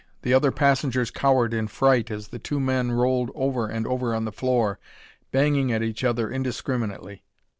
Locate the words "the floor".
4.25-4.79